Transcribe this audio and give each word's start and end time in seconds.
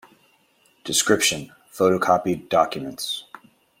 Description: 0.83 1.51
photocopied 1.71 2.49
documents. 2.49 3.25